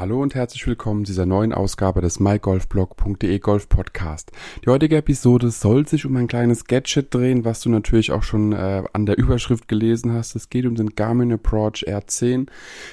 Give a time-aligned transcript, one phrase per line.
[0.00, 4.32] Hallo und herzlich willkommen zu dieser neuen Ausgabe des mygolfblog.de Golf Podcast.
[4.64, 8.52] Die heutige Episode soll sich um ein kleines Gadget drehen, was du natürlich auch schon
[8.52, 10.34] äh, an der Überschrift gelesen hast.
[10.36, 12.46] Es geht um den Garmin Approach R10,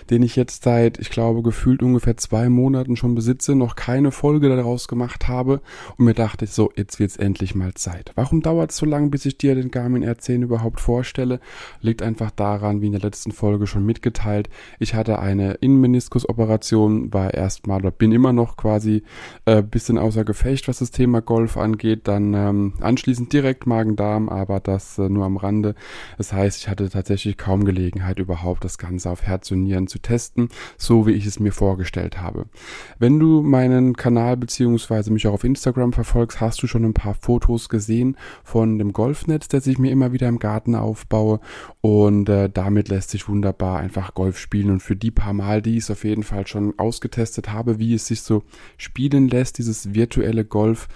[0.09, 4.49] den ich jetzt seit, ich glaube, gefühlt ungefähr zwei Monaten schon besitze, noch keine Folge
[4.49, 5.61] daraus gemacht habe
[5.95, 8.11] und mir dachte ich so, jetzt wird's endlich mal Zeit.
[8.15, 11.39] Warum dauert es so lange, bis ich dir den Garmin R10 überhaupt vorstelle?
[11.79, 17.33] Liegt einfach daran, wie in der letzten Folge schon mitgeteilt, ich hatte eine Innenmeniskusoperation war
[17.33, 19.03] erstmal oder bin immer noch quasi
[19.45, 22.07] äh, bisschen außer Gefecht, was das Thema Golf angeht.
[22.07, 25.75] Dann ähm, anschließend direkt Magen-Darm, aber das äh, nur am Rande.
[26.17, 29.99] Das heißt, ich hatte tatsächlich kaum Gelegenheit, überhaupt das Ganze auf Herz und Nieren zu
[29.99, 32.45] testen, so wie ich es mir vorgestellt habe.
[32.99, 37.13] Wenn du meinen Kanal beziehungsweise mich auch auf Instagram verfolgst, hast du schon ein paar
[37.13, 41.39] Fotos gesehen von dem Golfnetz, das ich mir immer wieder im Garten aufbaue.
[41.81, 44.71] Und äh, damit lässt sich wunderbar einfach Golf spielen.
[44.71, 47.93] Und für die paar Mal, die ich es auf jeden Fall schon ausgetestet habe, wie
[47.93, 48.43] es sich so
[48.77, 50.87] spielen lässt, dieses virtuelle Golf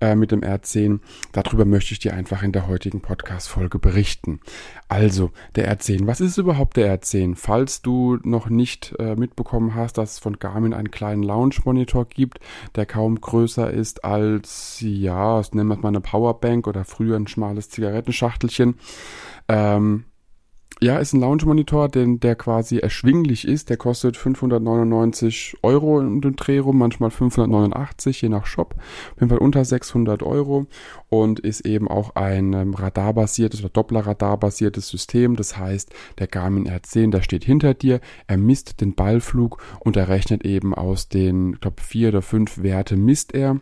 [0.00, 1.00] äh, mit dem R10.
[1.32, 4.40] Darüber möchte ich dir einfach in der heutigen Podcast-Folge berichten.
[4.88, 6.06] Also, der R10.
[6.06, 7.34] Was ist überhaupt der R10?
[7.36, 12.38] Falls du noch nicht äh, mitbekommen hast, dass es von Garmin einen kleinen Lounge-Monitor gibt,
[12.76, 17.26] der kaum größer ist als, ja, nennen wir es mal eine Powerbank oder früher ein
[17.26, 18.76] schmales Zigarettenschachtelchen.
[19.48, 20.04] Ähm,
[20.82, 23.68] ja, ist ein Lounge-Monitor, der quasi erschwinglich ist.
[23.68, 28.74] Der kostet 599 Euro in dem Dreh rum, manchmal 589, je nach Shop.
[28.78, 30.66] Auf jeden Fall unter 600 Euro
[31.10, 35.36] und ist eben auch ein ähm, radarbasiertes oder Doppler-Radar-basiertes System.
[35.36, 40.08] Das heißt, der Garmin R10, der steht hinter dir, er misst den Ballflug und er
[40.08, 43.60] rechnet eben aus den, ich glaube, vier oder fünf Werte misst er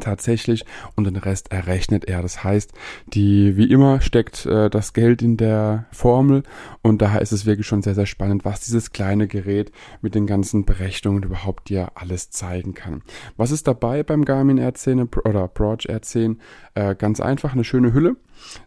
[0.00, 0.64] tatsächlich
[0.96, 2.20] und den Rest errechnet er.
[2.20, 2.72] Das heißt,
[3.06, 6.42] die wie immer steckt äh, das Geld in der Formel
[6.82, 9.72] und daher ist es wirklich schon sehr sehr spannend, was dieses kleine Gerät
[10.02, 13.02] mit den ganzen Berechnungen überhaupt dir alles zeigen kann.
[13.36, 16.36] Was ist dabei beim Garmin R10 oder Approach R10?
[16.74, 18.16] Äh, ganz einfach eine schöne Hülle.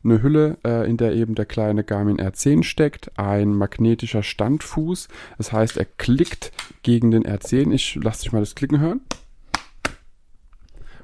[0.04, 5.08] Eine Hülle, äh, in der eben der kleine Garmin R10 steckt, ein magnetischer Standfuß.
[5.38, 6.52] Das heißt, er klickt
[6.84, 7.72] gegen den R10.
[7.72, 9.02] Ich lasse dich mal das Klicken hören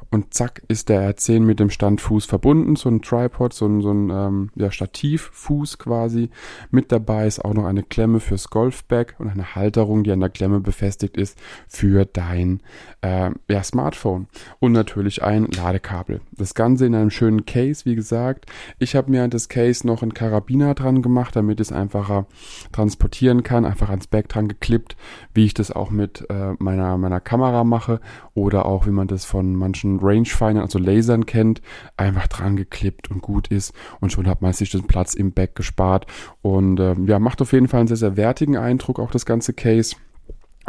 [0.10, 3.92] und zack ist der R10 mit dem Standfuß verbunden, so ein Tripod, so ein, so
[3.92, 6.30] ein ähm, ja, Stativfuß quasi.
[6.72, 10.30] Mit dabei ist auch noch eine Klemme fürs Golfbag und eine Halterung, die an der
[10.30, 11.38] Klemme befestigt ist
[11.68, 12.62] für dein
[13.02, 14.28] äh, ja, Smartphone
[14.60, 16.22] und natürlich ein Ladekabel.
[16.32, 18.46] Das Ganze in einem schönen Case, wie gesagt.
[18.80, 22.28] Ich habe mir an das Case noch einen Karabiner dran gemacht, damit es einfacher
[22.72, 24.96] transportieren kann, einfach ans Bag dran geklippt,
[25.34, 28.00] wie ich das auch mit äh, meiner, meiner Kamera mache
[28.34, 31.62] oder auch wie man das von manchen Rangefindern, also Lasern kennt,
[31.96, 35.56] einfach dran geklippt und gut ist und schon hat man sich den Platz im Back
[35.56, 36.06] gespart
[36.42, 39.54] und ähm, ja, macht auf jeden Fall einen sehr, sehr wertigen Eindruck, auch das ganze
[39.54, 39.96] Case.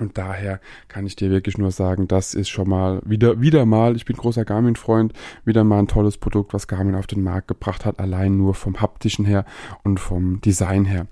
[0.00, 3.96] Und daher kann ich dir wirklich nur sagen, das ist schon mal wieder, wieder mal,
[3.96, 5.12] ich bin großer Garmin-Freund,
[5.44, 8.80] wieder mal ein tolles Produkt, was Garmin auf den Markt gebracht hat, allein nur vom
[8.80, 9.44] haptischen her
[9.82, 11.08] und vom Design her.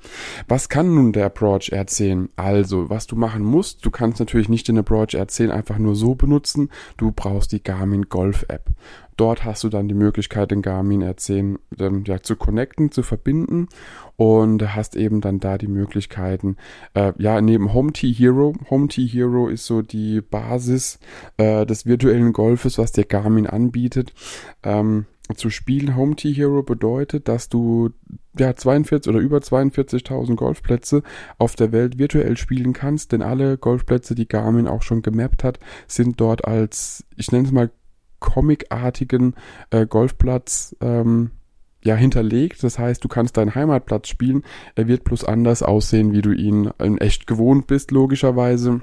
[0.46, 2.28] Was kann nun der Approach R10?
[2.36, 6.14] Also, was du machen musst, du kannst natürlich nicht den Approach R10 einfach nur so
[6.14, 8.70] benutzen, du brauchst die Garmin Golf App.
[9.16, 13.68] Dort hast du dann die Möglichkeit, den Garmin R10 ähm, ja, zu connecten, zu verbinden
[14.16, 16.56] und hast eben dann da die Möglichkeiten,
[16.94, 18.54] äh, ja, neben Home T Hero.
[18.70, 20.98] Home T Hero ist so die Basis
[21.38, 24.12] äh, des virtuellen Golfes, was dir Garmin anbietet.
[24.62, 27.90] Ähm, zu spielen Home T Hero bedeutet, dass du
[28.38, 31.02] ja 42 oder über 42.000 Golfplätze
[31.38, 35.58] auf der Welt virtuell spielen kannst, denn alle Golfplätze, die Garmin auch schon gemappt hat,
[35.88, 37.70] sind dort als ich nenne es mal
[38.20, 39.34] comicartigen
[39.70, 41.30] äh, Golfplatz ähm,
[41.84, 42.62] ja hinterlegt.
[42.62, 44.42] Das heißt, du kannst deinen Heimatplatz spielen.
[44.74, 48.80] Er wird bloß anders aussehen, wie du ihn in echt gewohnt bist, logischerweise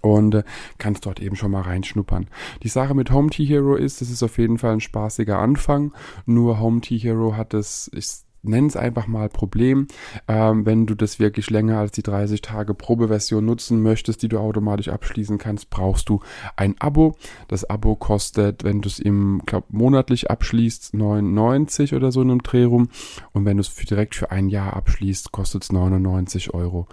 [0.00, 0.42] und äh,
[0.78, 2.28] kannst dort eben schon mal reinschnuppern.
[2.62, 5.92] Die Sache mit Home T Hero ist, es ist auf jeden Fall ein spaßiger Anfang.
[6.26, 9.86] Nur Home T Hero hat es, ist nenn es einfach mal Problem.
[10.26, 14.38] Ähm, wenn du das wirklich länger als die 30 Tage Probeversion nutzen möchtest, die du
[14.38, 16.20] automatisch abschließen kannst, brauchst du
[16.56, 17.16] ein Abo.
[17.48, 22.42] Das Abo kostet, wenn du es im, glaub, monatlich abschließt, 99 oder so in einem
[22.42, 22.88] Dreh rum.
[23.32, 26.86] Und wenn du es direkt für ein Jahr abschließt, kostet es 99 Euro.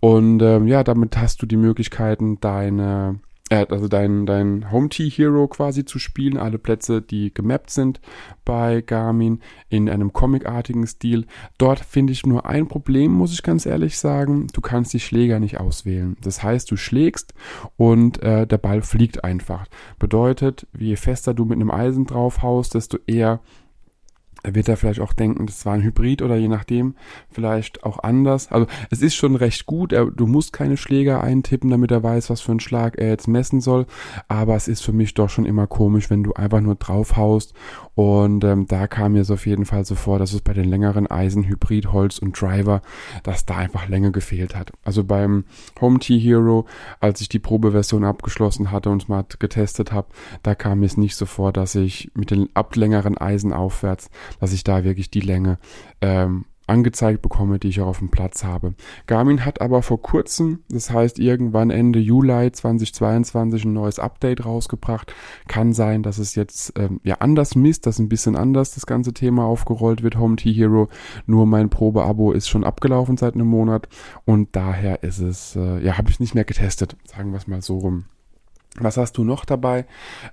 [0.00, 5.08] Und ähm, ja, damit hast du die Möglichkeiten, deine äh, also dein, dein Home T
[5.08, 8.00] Hero quasi zu spielen, alle Plätze, die gemappt sind
[8.44, 11.26] bei Garmin in einem comicartigen Stil.
[11.58, 14.46] Dort finde ich nur ein Problem, muss ich ganz ehrlich sagen.
[14.52, 16.16] Du kannst die Schläger nicht auswählen.
[16.22, 17.34] Das heißt, du schlägst
[17.76, 19.66] und äh, der Ball fliegt einfach.
[19.98, 23.40] Bedeutet, je fester du mit einem Eisen drauf haust, desto eher
[24.44, 26.94] er wird da vielleicht auch denken, das war ein Hybrid oder je nachdem
[27.30, 28.52] vielleicht auch anders.
[28.52, 29.92] Also es ist schon recht gut.
[29.92, 33.26] Er, du musst keine Schläger eintippen, damit er weiß, was für einen Schlag er jetzt
[33.26, 33.86] messen soll.
[34.28, 37.52] Aber es ist für mich doch schon immer komisch, wenn du einfach nur draufhaust.
[37.96, 40.68] Und ähm, da kam mir so auf jeden Fall so vor, dass es bei den
[40.68, 42.80] längeren Eisen, Hybrid, Holz und Driver,
[43.24, 44.70] dass da einfach Länge gefehlt hat.
[44.84, 45.44] Also beim
[45.80, 46.66] Home T Hero,
[47.00, 50.06] als ich die Probeversion abgeschlossen hatte und es mal getestet habe,
[50.44, 54.10] da kam mir es nicht so vor, dass ich mit den ablängeren Eisen aufwärts
[54.40, 55.58] dass ich da wirklich die Länge
[56.00, 58.74] ähm, angezeigt bekomme, die ich auch auf dem Platz habe.
[59.06, 65.14] Garmin hat aber vor kurzem, das heißt irgendwann Ende Juli 2022 ein neues Update rausgebracht.
[65.48, 69.14] Kann sein, dass es jetzt ähm, ja anders misst, dass ein bisschen anders das ganze
[69.14, 70.88] Thema aufgerollt wird, Home T Hero.
[71.26, 73.88] Nur mein Probeabo ist schon abgelaufen seit einem Monat
[74.24, 77.62] und daher ist es, äh, ja, habe ich nicht mehr getestet, sagen wir es mal
[77.62, 78.04] so rum.
[78.80, 79.86] Was hast du noch dabei?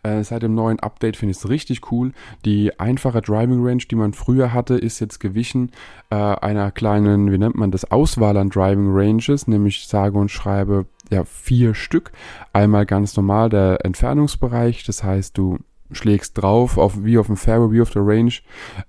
[0.03, 2.11] Äh, seit dem neuen Update finde ich es richtig cool.
[2.45, 5.71] Die einfache Driving Range, die man früher hatte, ist jetzt gewichen
[6.09, 10.85] äh, einer kleinen, wie nennt man das, Auswahl an Driving Ranges, nämlich sage und schreibe
[11.09, 12.11] ja vier Stück.
[12.53, 15.59] Einmal ganz normal der Entfernungsbereich, das heißt du
[15.91, 18.33] schlägst drauf, auf, wie auf dem Fairway, wie auf der Range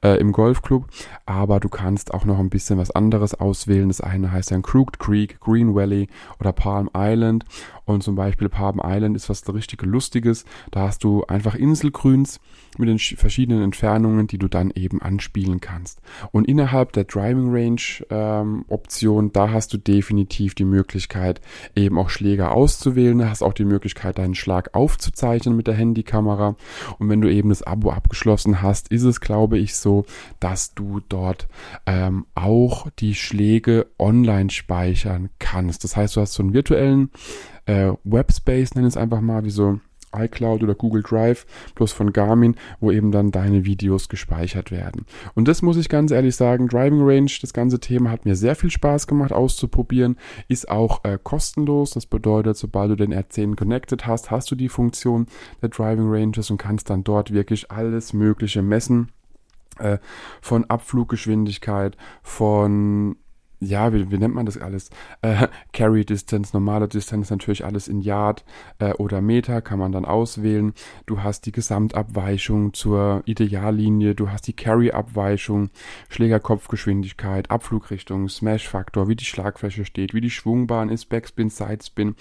[0.03, 0.87] äh, im Golfclub.
[1.27, 3.89] Aber du kannst auch noch ein bisschen was anderes auswählen.
[3.89, 6.09] Das eine heißt dann Crooked Creek, Green Valley
[6.41, 7.45] oder Palm Island.
[7.85, 10.45] Und zum Beispiel Palm Island ist was richtig Lustiges.
[10.73, 12.41] Da hast du einfach Inselgrüns
[12.79, 16.01] mit den verschiedenen Entfernungen, die du dann eben anspielen kannst.
[16.33, 21.41] Und innerhalb der Driving Range ähm, Option, da hast du definitiv die Möglichkeit,
[21.75, 23.19] eben auch Schläger auszuwählen.
[23.19, 26.57] Da hast auch die Möglichkeit, deinen Schlag aufzuzeichnen mit der Handykamera.
[26.99, 30.05] Und wenn du eben das Abo abgeschlossen hast, ist es, glaube ich, so,
[30.41, 31.49] dass du dort
[31.87, 35.85] ähm, auch die Schläge online speichern kannst.
[35.85, 37.11] Das heißt, du hast so einen virtuellen
[37.67, 39.81] äh, Webspace, nenn es einfach mal, wie so
[40.15, 45.07] iCloud oder Google Drive, bloß von Garmin, wo eben dann deine Videos gespeichert werden.
[45.35, 48.57] Und das muss ich ganz ehrlich sagen, Driving Range, das ganze Thema hat mir sehr
[48.57, 50.17] viel Spaß gemacht auszuprobieren,
[50.49, 51.91] ist auch äh, kostenlos.
[51.91, 55.27] Das bedeutet, sobald du den R10 connected hast, hast du die Funktion
[55.63, 59.11] der Driving Ranges und kannst dann dort wirklich alles Mögliche messen
[59.79, 59.99] äh,
[60.41, 63.17] von Abfluggeschwindigkeit, von
[63.61, 64.91] ja, wie, wie nennt man das alles?
[65.23, 68.45] Äh, Carry Distance, normale Distance, natürlich alles in Yard
[68.79, 70.75] äh, oder Meter, kann man dann auswählen.
[71.07, 75.71] Du hast die Gesamtabweichung zur Ideallinie, du hast die Carry-Abweichung,
[76.11, 82.15] Schlägerkopfgeschwindigkeit, Abflugrichtung, Smash-Faktor, wie die Schlagfläche steht, wie die Schwungbahn ist, Backspin, Sidespin,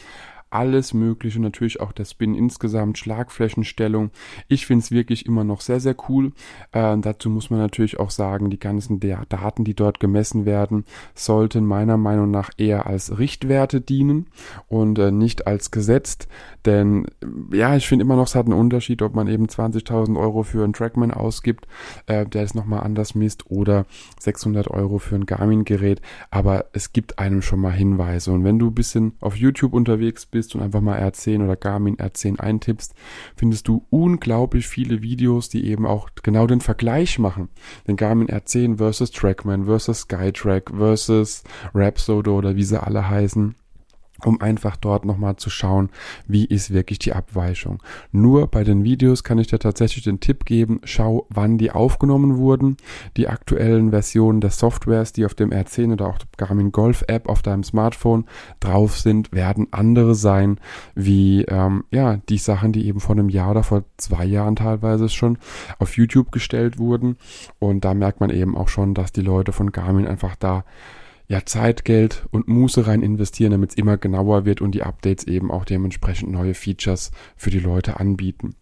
[0.55, 4.11] alles Mögliche, natürlich auch der Spin insgesamt, Schlagflächenstellung.
[4.47, 6.31] Ich finde es wirklich immer noch sehr, sehr cool.
[6.71, 11.65] Äh, dazu muss man natürlich auch sagen, die ganzen Daten, die dort gemessen werden, sollten
[11.65, 14.27] meiner Meinung nach eher als Richtwerte dienen
[14.69, 16.29] und äh, nicht als gesetzt.
[16.65, 17.05] Denn
[17.51, 20.63] ja, ich finde immer noch, es hat einen Unterschied, ob man eben 20.000 Euro für
[20.63, 21.67] einen Trackman ausgibt,
[22.07, 23.85] äh, der es nochmal anders misst, oder
[24.19, 26.01] 600 Euro für ein Garmin-Gerät.
[26.31, 28.31] Aber es gibt einem schon mal Hinweise.
[28.31, 31.55] Und wenn du ein bisschen auf YouTube unterwegs bist, bist und einfach mal R10 oder
[31.55, 32.93] Garmin R10 eintippst,
[33.35, 37.49] findest du unglaublich viele Videos, die eben auch genau den Vergleich machen.
[37.87, 41.43] Den Garmin R10 versus Trackman versus Skytrack versus
[41.73, 43.55] Rhapsody oder wie sie alle heißen
[44.23, 45.89] um einfach dort nochmal zu schauen,
[46.27, 47.83] wie ist wirklich die Abweichung.
[48.11, 52.37] Nur bei den Videos kann ich dir tatsächlich den Tipp geben, schau, wann die aufgenommen
[52.37, 52.77] wurden.
[53.17, 57.41] Die aktuellen Versionen der Softwares, die auf dem R10 oder auch Garmin Golf App auf
[57.41, 58.25] deinem Smartphone
[58.59, 60.59] drauf sind, werden andere sein,
[60.95, 65.09] wie ähm, ja die Sachen, die eben vor einem Jahr oder vor zwei Jahren teilweise
[65.09, 65.37] schon
[65.79, 67.17] auf YouTube gestellt wurden.
[67.59, 70.63] Und da merkt man eben auch schon, dass die Leute von Garmin einfach da
[71.27, 75.25] ja, Zeit, Geld und Muße rein investieren, damit es immer genauer wird und die Updates
[75.25, 78.55] eben auch dementsprechend neue Features für die Leute anbieten.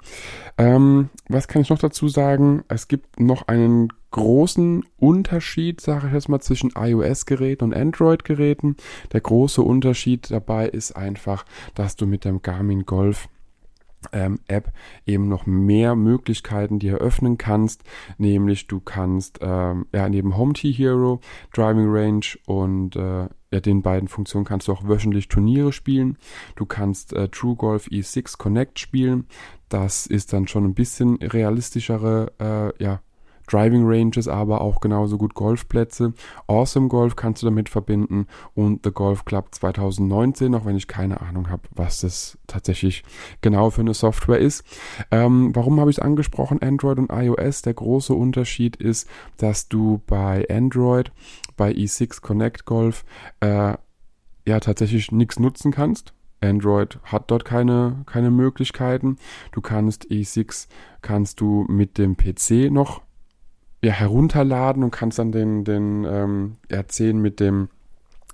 [0.57, 2.63] Ähm, was kann ich noch dazu sagen?
[2.69, 8.77] Es gibt noch einen großen Unterschied, sage ich jetzt mal, zwischen iOS-Geräten und Android-Geräten.
[9.11, 13.27] Der große Unterschied dabei ist einfach, dass du mit dem Garmin Golf
[14.11, 14.71] ähm, App
[15.05, 17.83] eben noch mehr Möglichkeiten dir eröffnen kannst,
[18.17, 21.19] nämlich du kannst ähm, ja neben Home T Hero,
[21.53, 26.17] Driving Range und äh, ja, den beiden Funktionen kannst du auch wöchentlich Turniere spielen.
[26.55, 29.27] Du kannst äh, True Golf E6 Connect spielen.
[29.69, 33.01] Das ist dann schon ein bisschen realistischere äh, ja,
[33.53, 36.13] Driving Ranges, aber auch genauso gut Golfplätze.
[36.47, 41.21] Awesome Golf kannst du damit verbinden und The Golf Club 2019, auch wenn ich keine
[41.21, 43.03] Ahnung habe, was das tatsächlich
[43.41, 44.63] genau für eine Software ist.
[45.11, 47.61] Ähm, warum habe ich es angesprochen, Android und iOS?
[47.61, 49.07] Der große Unterschied ist,
[49.37, 51.11] dass du bei Android,
[51.55, 53.05] bei E6 Connect Golf,
[53.39, 53.75] äh,
[54.45, 56.13] ja tatsächlich nichts nutzen kannst.
[56.41, 59.17] Android hat dort keine, keine Möglichkeiten.
[59.51, 60.67] Du kannst E6
[61.01, 63.01] kannst du mit dem PC noch
[63.83, 67.69] ja, herunterladen und kannst dann den, den ähm, R10 mit dem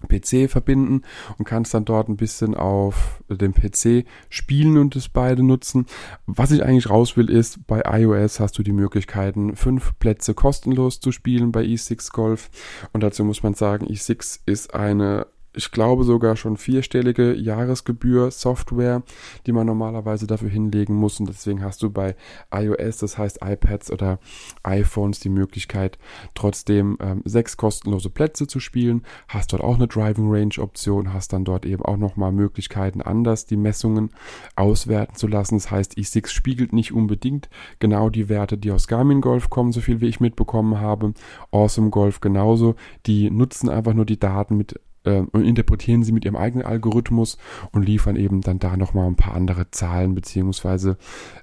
[0.07, 1.01] PC verbinden
[1.37, 5.87] und kannst dann dort ein bisschen auf dem PC spielen und das beide nutzen.
[6.25, 10.99] Was ich eigentlich raus will, ist, bei iOS hast du die Möglichkeiten, fünf Plätze kostenlos
[10.99, 12.49] zu spielen bei E6 Golf.
[12.93, 15.27] Und dazu muss man sagen, E6 ist eine
[15.59, 19.03] ich glaube sogar schon vierstellige Jahresgebühr Software,
[19.45, 21.19] die man normalerweise dafür hinlegen muss.
[21.19, 22.15] Und deswegen hast du bei
[22.49, 24.19] iOS, das heißt iPads oder
[24.63, 25.99] iPhones, die Möglichkeit,
[26.33, 29.03] trotzdem ähm, sechs kostenlose Plätze zu spielen.
[29.27, 33.45] Hast dort auch eine Driving Range Option, hast dann dort eben auch nochmal Möglichkeiten, anders
[33.45, 34.11] die Messungen
[34.55, 35.55] auswerten zu lassen.
[35.55, 37.49] Das heißt, i6 spiegelt nicht unbedingt
[37.79, 41.13] genau die Werte, die aus Garmin Golf kommen, so viel wie ich mitbekommen habe.
[41.51, 42.75] Awesome Golf genauso.
[43.05, 47.37] Die nutzen einfach nur die Daten mit äh, interpretieren sie mit ihrem eigenen Algorithmus
[47.71, 50.97] und liefern eben dann da nochmal ein paar andere Zahlen, beziehungsweise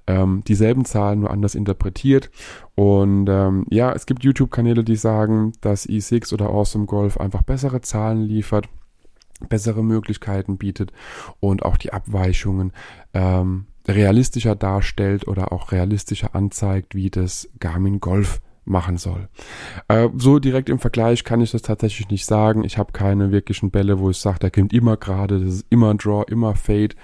[0.07, 2.31] ähm, dieselben Zahlen nur anders interpretiert.
[2.75, 7.81] Und ähm, ja, es gibt YouTube-Kanäle, die sagen, dass E6 oder Awesome Golf einfach bessere
[7.81, 8.69] Zahlen liefert
[9.49, 10.93] bessere Möglichkeiten bietet
[11.41, 12.73] und auch die Abweichungen
[13.13, 19.29] ähm, realistischer darstellt oder auch realistischer anzeigt, wie das Garmin Golf machen soll.
[19.89, 22.65] Äh, so direkt im Vergleich kann ich das tatsächlich nicht sagen.
[22.65, 25.95] Ich habe keine wirklichen Bälle, wo ich sage, der kommt immer gerade, das ist immer
[25.95, 26.97] Draw, immer Fade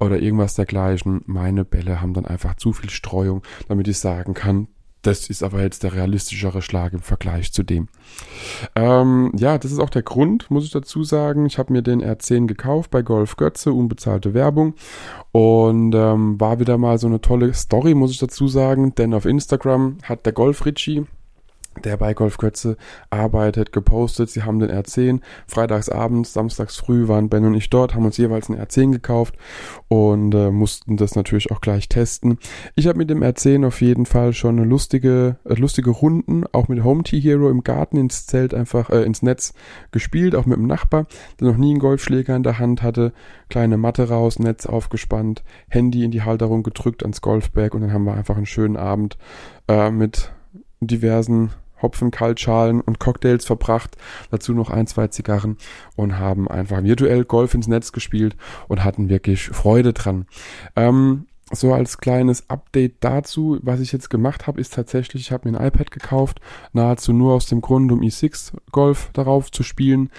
[0.00, 1.22] oder irgendwas dergleichen.
[1.26, 4.68] Meine Bälle haben dann einfach zu viel Streuung, damit ich sagen kann,
[5.02, 7.88] das ist aber jetzt der realistischere Schlag im Vergleich zu dem.
[8.74, 11.46] Ähm, ja, das ist auch der Grund, muss ich dazu sagen.
[11.46, 14.74] Ich habe mir den R10 gekauft bei Golf Götze, unbezahlte Werbung.
[15.32, 18.94] Und ähm, war wieder mal so eine tolle Story, muss ich dazu sagen.
[18.94, 21.04] Denn auf Instagram hat der Golf Ritchie,
[21.84, 22.76] der bei Golf Götze
[23.10, 24.30] arbeitet, gepostet.
[24.30, 25.20] Sie haben den R10.
[25.46, 29.36] Freitags abends, samstags früh waren Ben und ich dort, haben uns jeweils einen R10 gekauft
[29.88, 32.38] und äh, mussten das natürlich auch gleich testen.
[32.74, 36.68] Ich habe mit dem R10 auf jeden Fall schon eine lustige, äh, lustige Runden, auch
[36.68, 39.54] mit Home T Hero im Garten ins Zelt einfach äh, ins Netz
[39.90, 41.06] gespielt, auch mit dem Nachbar,
[41.40, 43.12] der noch nie einen Golfschläger in der Hand hatte.
[43.48, 48.04] Kleine Matte raus, Netz aufgespannt, Handy in die Halterung gedrückt ans Golfbag und dann haben
[48.04, 49.16] wir einfach einen schönen Abend
[49.68, 50.32] äh, mit
[50.80, 51.50] diversen
[51.82, 53.96] Hopfen, Kaltschalen und Cocktails verbracht,
[54.30, 55.56] dazu noch ein, zwei Zigarren
[55.96, 58.36] und haben einfach virtuell Golf ins Netz gespielt
[58.68, 60.26] und hatten wirklich Freude dran.
[60.76, 65.50] Ähm, so als kleines Update dazu, was ich jetzt gemacht habe, ist tatsächlich, ich habe
[65.50, 66.40] mir ein iPad gekauft,
[66.72, 70.10] nahezu nur aus dem Grund, um E6 Golf darauf zu spielen.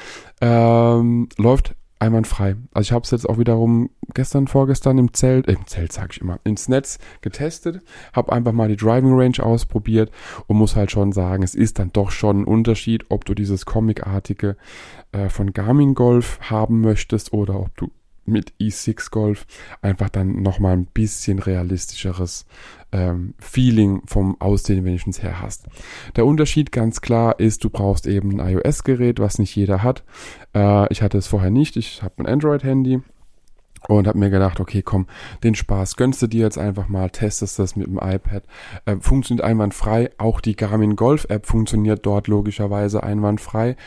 [0.41, 2.55] Ähm, läuft einwandfrei.
[2.73, 6.09] Also ich habe es jetzt auch wiederum gestern, vorgestern im Zelt, äh, im Zelt sage
[6.13, 7.81] ich immer, ins Netz getestet,
[8.13, 10.11] habe einfach mal die Driving Range ausprobiert
[10.47, 13.65] und muss halt schon sagen, es ist dann doch schon ein Unterschied, ob du dieses
[13.65, 14.55] Comicartige
[15.11, 17.91] äh, von Garmin Golf haben möchtest oder ob du
[18.29, 19.45] mit E6 Golf
[19.81, 22.45] einfach dann nochmal ein bisschen realistischeres
[22.91, 25.67] ähm, Feeling vom Aussehen wenigstens her hast.
[26.15, 30.03] Der Unterschied ganz klar ist, du brauchst eben ein iOS-Gerät, was nicht jeder hat.
[30.55, 33.01] Äh, ich hatte es vorher nicht, ich habe ein Android-Handy
[33.87, 35.07] und habe mir gedacht, okay, komm,
[35.43, 38.43] den Spaß gönnst du dir jetzt einfach mal, testest das mit dem iPad.
[38.85, 40.11] Äh, funktioniert einwandfrei.
[40.17, 43.77] Auch die Garmin Golf App funktioniert dort logischerweise einwandfrei.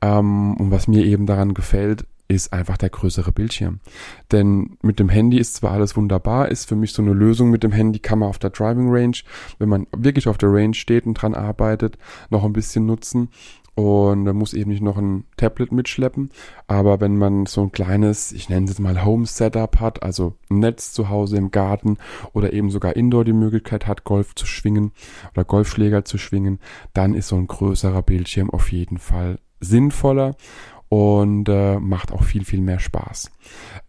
[0.00, 3.80] Ähm, und was mir eben daran gefällt, ist einfach der größere Bildschirm.
[4.30, 7.62] Denn mit dem Handy ist zwar alles wunderbar, ist für mich so eine Lösung mit
[7.62, 9.16] dem Handy, kann man auf der Driving Range,
[9.58, 11.98] wenn man wirklich auf der Range steht und dran arbeitet,
[12.30, 13.28] noch ein bisschen nutzen
[13.74, 16.30] und man muss eben nicht noch ein Tablet mitschleppen.
[16.66, 20.34] Aber wenn man so ein kleines, ich nenne es jetzt mal Home Setup hat, also
[20.50, 21.96] ein Netz zu Hause im Garten
[22.34, 24.92] oder eben sogar Indoor die Möglichkeit hat, Golf zu schwingen
[25.32, 26.58] oder Golfschläger zu schwingen,
[26.92, 30.36] dann ist so ein größerer Bildschirm auf jeden Fall sinnvoller
[30.92, 33.30] und äh, macht auch viel, viel mehr Spaß.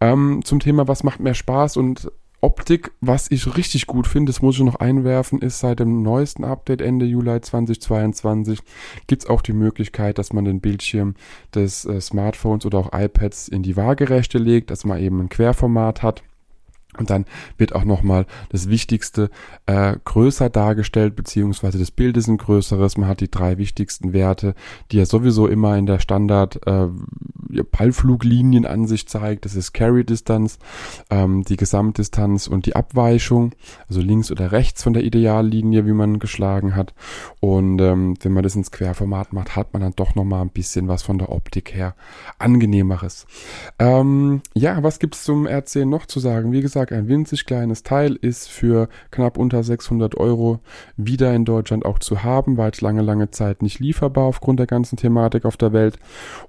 [0.00, 4.40] Ähm, zum Thema, was macht mehr Spaß und Optik, was ich richtig gut finde, das
[4.40, 8.58] muss ich noch einwerfen, ist seit dem neuesten Update Ende Juli 2022
[9.06, 11.14] gibt es auch die Möglichkeit, dass man den Bildschirm
[11.54, 16.02] des äh, Smartphones oder auch iPads in die Waagerechte legt, dass man eben ein Querformat
[16.02, 16.22] hat.
[16.98, 17.24] Und dann
[17.58, 19.30] wird auch nochmal das Wichtigste
[19.66, 22.96] äh, größer dargestellt, beziehungsweise das Bild ist ein größeres.
[22.96, 24.54] Man hat die drei wichtigsten Werte,
[24.90, 26.88] die ja sowieso immer in der Standard äh,
[27.62, 29.44] Ballfluglinienansicht zeigt.
[29.44, 30.58] Das ist Carry Distanz,
[31.10, 33.54] ähm, die Gesamtdistanz und die Abweichung,
[33.88, 36.94] also links oder rechts von der Ideallinie, wie man geschlagen hat.
[37.40, 40.88] Und ähm, wenn man das ins Querformat macht, hat man dann doch nochmal ein bisschen
[40.88, 41.94] was von der Optik her
[42.38, 43.26] angenehmeres.
[43.78, 46.52] Ähm, ja, was gibt's zum R10 noch zu sagen?
[46.52, 50.60] Wie gesagt, gesagt, ein winzig kleines Teil ist für knapp unter 600 Euro
[50.96, 54.66] wieder in Deutschland auch zu haben, weil es lange, lange Zeit nicht lieferbar aufgrund der
[54.66, 55.98] ganzen Thematik auf der Welt.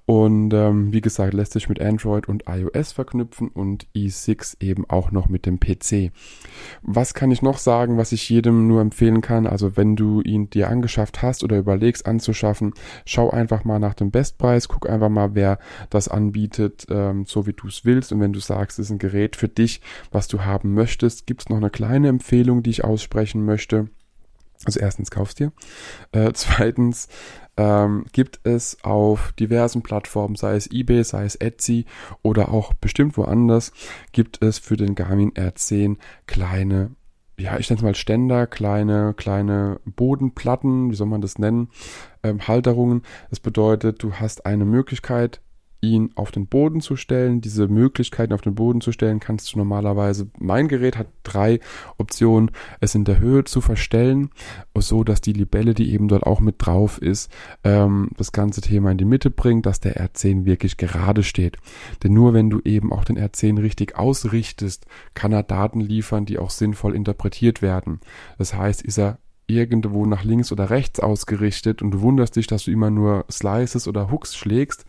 [0.05, 5.11] Und ähm, wie gesagt, lässt sich mit Android und iOS verknüpfen und i6 eben auch
[5.11, 6.11] noch mit dem PC.
[6.81, 9.47] Was kann ich noch sagen, was ich jedem nur empfehlen kann?
[9.47, 12.73] Also wenn du ihn dir angeschafft hast oder überlegst anzuschaffen,
[13.05, 17.53] schau einfach mal nach dem Bestpreis, guck einfach mal, wer das anbietet, ähm, so wie
[17.53, 18.11] du es willst.
[18.11, 21.41] Und wenn du sagst, es ist ein Gerät für dich, was du haben möchtest, gibt
[21.41, 23.89] es noch eine kleine Empfehlung, die ich aussprechen möchte.
[24.63, 25.51] Also erstens kaufst dir.
[26.11, 27.07] Äh, zweitens
[27.57, 31.85] ähm, gibt es auf diversen Plattformen, sei es eBay, sei es Etsy
[32.21, 33.71] oder auch bestimmt woanders,
[34.11, 36.91] gibt es für den Garmin R10 kleine
[37.37, 41.69] ja, ich nenne es mal Ständer, kleine, kleine Bodenplatten, wie soll man das nennen,
[42.23, 43.01] ähm, Halterungen.
[43.29, 45.41] Das bedeutet, du hast eine Möglichkeit,
[45.81, 47.41] ihn auf den Boden zu stellen.
[47.41, 50.27] Diese Möglichkeiten auf den Boden zu stellen kannst du normalerweise.
[50.39, 51.59] Mein Gerät hat drei
[51.97, 52.51] Optionen.
[52.79, 54.29] Es in der Höhe zu verstellen,
[54.75, 57.31] so dass die Libelle, die eben dort auch mit drauf ist,
[57.63, 61.57] ähm, das ganze Thema in die Mitte bringt, dass der R10 wirklich gerade steht.
[62.03, 66.39] Denn nur wenn du eben auch den R10 richtig ausrichtest, kann er Daten liefern, die
[66.39, 67.99] auch sinnvoll interpretiert werden.
[68.37, 72.63] Das heißt, ist er irgendwo nach links oder rechts ausgerichtet und du wunderst dich, dass
[72.63, 74.85] du immer nur Slices oder Hooks schlägst,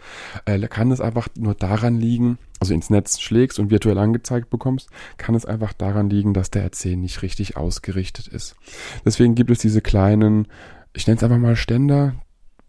[0.47, 4.89] äh, kann es einfach nur daran liegen, also ins Netz schlägst und virtuell angezeigt bekommst,
[5.19, 8.57] kann es einfach daran liegen, dass der R10 nicht richtig ausgerichtet ist.
[9.05, 10.49] Deswegen gibt es diese kleinen,
[10.95, 12.15] ich nenne es einfach mal Ständer,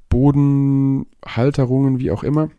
[0.09, 2.49] Bodenhalterungen, wie auch immer,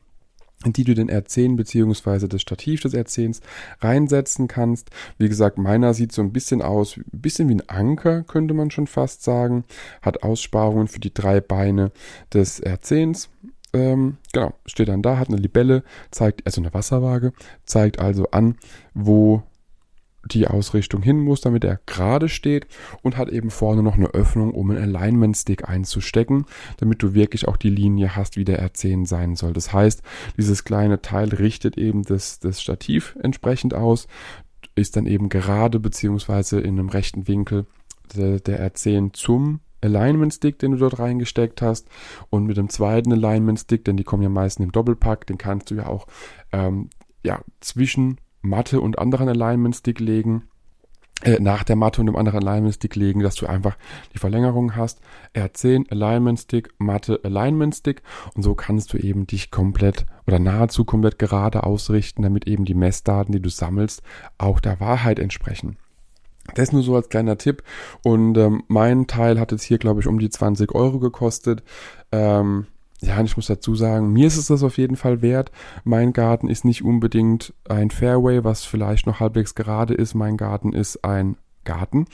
[0.66, 3.40] die du den R10 beziehungsweise das Stativ des R10s
[3.80, 4.90] reinsetzen kannst.
[5.16, 8.70] Wie gesagt, meiner sieht so ein bisschen aus, ein bisschen wie ein Anker, könnte man
[8.70, 9.64] schon fast sagen.
[10.02, 11.92] Hat Aussparungen für die drei Beine
[12.32, 13.28] des R10s.
[13.72, 17.32] Ähm, genau, steht dann da, hat eine Libelle, zeigt, also eine Wasserwaage,
[17.66, 18.56] zeigt also an,
[18.94, 19.42] wo
[20.24, 22.66] die Ausrichtung hin muss, damit er gerade steht
[23.02, 26.44] und hat eben vorne noch eine Öffnung, um einen Alignment Stick einzustecken,
[26.78, 29.52] damit du wirklich auch die Linie hast, wie der R10 sein soll.
[29.52, 30.02] Das heißt,
[30.36, 34.08] dieses kleine Teil richtet eben das, das Stativ entsprechend aus,
[34.74, 37.66] ist dann eben gerade beziehungsweise in einem rechten Winkel
[38.14, 41.88] der, der R10 zum Alignment Stick, den du dort reingesteckt hast
[42.30, 45.70] und mit dem zweiten Alignment Stick, denn die kommen ja meistens im Doppelpack, den kannst
[45.70, 46.06] du ja auch
[46.52, 46.90] ähm,
[47.22, 50.44] ja, zwischen Matte und anderen Alignment Stick legen,
[51.22, 53.76] äh, nach der Matte und dem anderen Alignment Stick legen, dass du einfach
[54.14, 55.00] die Verlängerung hast.
[55.34, 58.02] R10 Alignment Stick, Matte Alignment Stick
[58.34, 62.74] und so kannst du eben dich komplett oder nahezu komplett gerade ausrichten, damit eben die
[62.74, 64.02] Messdaten, die du sammelst,
[64.38, 65.76] auch der Wahrheit entsprechen.
[66.54, 67.62] Das nur so als kleiner Tipp.
[68.02, 71.62] Und ähm, mein Teil hat jetzt hier, glaube ich, um die 20 Euro gekostet.
[72.10, 72.66] Ähm,
[73.00, 75.52] ja, ich muss dazu sagen, mir ist es das auf jeden Fall wert.
[75.84, 80.14] Mein Garten ist nicht unbedingt ein Fairway, was vielleicht noch halbwegs gerade ist.
[80.14, 82.06] Mein Garten ist ein Garten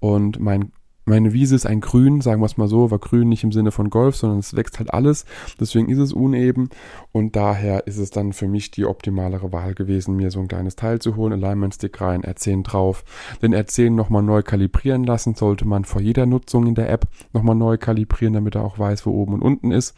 [0.00, 0.72] und mein
[1.08, 3.70] meine Wiese ist ein Grün, sagen wir es mal so, aber Grün nicht im Sinne
[3.70, 5.24] von Golf, sondern es wächst halt alles.
[5.58, 6.68] Deswegen ist es uneben
[7.12, 10.76] und daher ist es dann für mich die optimalere Wahl gewesen, mir so ein kleines
[10.76, 13.04] Teil zu holen, Alignment Stick rein, R10 drauf,
[13.42, 17.56] den R10 nochmal neu kalibrieren lassen, sollte man vor jeder Nutzung in der App nochmal
[17.56, 19.96] neu kalibrieren, damit er auch weiß, wo oben und unten ist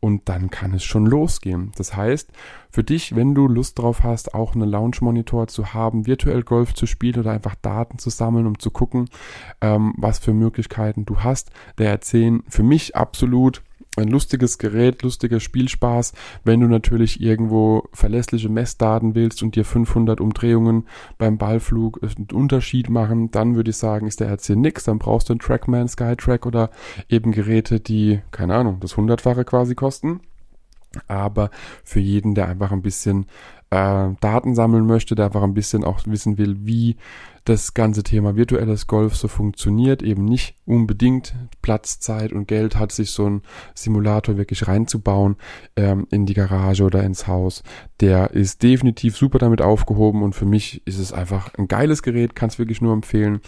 [0.00, 1.72] und dann kann es schon losgehen.
[1.76, 2.30] Das heißt,
[2.70, 6.86] für dich, wenn du Lust drauf hast, auch einen Launch-Monitor zu haben, virtuell Golf zu
[6.86, 9.08] spielen oder einfach Daten zu sammeln, um zu gucken,
[9.60, 13.62] ähm, was für Möglichkeiten du hast, der R10 für mich absolut
[13.98, 16.12] ein lustiges Gerät, lustiger Spielspaß.
[16.44, 20.86] Wenn du natürlich irgendwo verlässliche Messdaten willst und dir 500 Umdrehungen
[21.18, 24.84] beim Ballflug einen Unterschied machen, dann würde ich sagen, ist der RC nix.
[24.84, 26.70] Dann brauchst du einen Trackman, Skytrack oder
[27.08, 30.20] eben Geräte, die, keine Ahnung, das Hundertfache quasi kosten.
[31.06, 31.50] Aber
[31.84, 33.26] für jeden, der einfach ein bisschen
[33.70, 36.96] äh, Daten sammeln möchte, der einfach ein bisschen auch wissen will, wie
[37.48, 42.92] das ganze Thema virtuelles Golf so funktioniert, eben nicht unbedingt Platz, Zeit und Geld hat,
[42.92, 43.42] sich so ein
[43.74, 45.36] Simulator wirklich reinzubauen
[45.76, 47.62] ähm, in die Garage oder ins Haus,
[48.00, 52.34] der ist definitiv super damit aufgehoben und für mich ist es einfach ein geiles Gerät,
[52.34, 53.40] kann es wirklich nur empfehlen.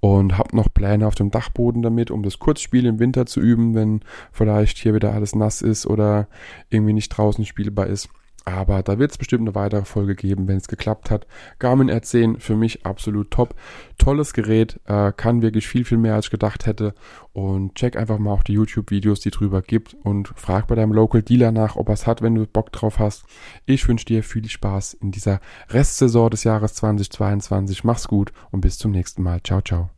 [0.00, 3.74] Und habe noch Pläne auf dem Dachboden damit, um das Kurzspiel im Winter zu üben,
[3.74, 6.28] wenn vielleicht hier wieder alles nass ist oder
[6.70, 8.08] irgendwie nicht draußen spielbar ist.
[8.48, 11.26] Aber da wird es bestimmt eine weitere Folge geben, wenn es geklappt hat.
[11.58, 13.54] Garmin R10 für mich absolut top.
[13.98, 16.94] Tolles Gerät, äh, kann wirklich viel, viel mehr als ich gedacht hätte.
[17.34, 21.22] Und check einfach mal auch die YouTube-Videos, die drüber gibt und frag bei deinem Local
[21.22, 23.26] Dealer nach, ob er es hat, wenn du Bock drauf hast.
[23.66, 27.84] Ich wünsche dir viel Spaß in dieser Restsaison des Jahres 2022.
[27.84, 29.42] Mach's gut und bis zum nächsten Mal.
[29.42, 29.97] Ciao, ciao.